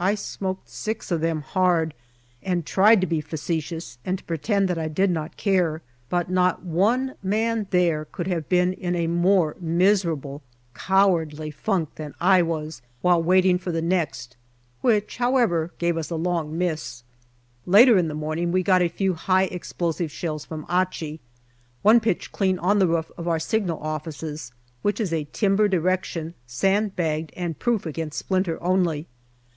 I 0.00 0.16
smoked 0.16 0.68
six 0.68 1.12
of 1.12 1.20
them 1.20 1.40
hard, 1.42 1.94
and 2.42 2.66
tried 2.66 3.00
to 3.00 3.06
be 3.06 3.20
facetious 3.20 3.98
and 4.04 4.18
to 4.18 4.24
pretend 4.24 4.66
that 4.66 4.76
I 4.76 4.88
did 4.88 5.08
not 5.08 5.36
care, 5.36 5.82
but 6.08 6.28
not 6.28 6.64
one 6.64 7.14
man 7.22 7.68
there 7.70 8.04
could 8.04 8.26
have 8.26 8.48
been 8.48 8.72
in 8.72 8.96
a 8.96 9.06
more 9.06 9.54
miserable 9.60 10.42
cowardly 10.74 11.52
JULY 11.52 11.62
179 11.64 11.86
funk 11.86 11.94
than 11.94 12.14
I 12.20 12.42
was, 12.42 12.82
while 13.02 13.22
waiting 13.22 13.56
for 13.56 13.70
the 13.70 13.80
next, 13.80 14.36
which, 14.80 15.18
how 15.18 15.36
ever, 15.36 15.70
gave 15.78 15.96
us 15.96 16.10
a 16.10 16.16
long 16.16 16.58
miss. 16.58 17.04
Later 17.64 17.96
in 17.96 18.08
the 18.08 18.14
morning 18.14 18.50
we 18.50 18.64
got 18.64 18.82
a 18.82 18.88
few 18.88 19.14
high 19.14 19.44
explosive 19.44 20.10
shells 20.10 20.44
from 20.44 20.66
Achi. 20.68 21.20
One 21.82 22.00
pitched 22.00 22.32
clean 22.32 22.58
on 22.58 22.80
the 22.80 22.88
roof 22.88 23.12
of 23.16 23.28
our 23.28 23.38
signal 23.38 23.78
offices, 23.78 24.50
which 24.82 24.98
is 25.00 25.12
a 25.12 25.28
timbered 25.32 25.72
erection, 25.72 26.34
sand 26.48 26.96
bagged, 26.96 27.32
and 27.36 27.60
proof 27.60 27.86
against 27.86 28.18
splinter 28.18 28.60
only. 28.60 29.06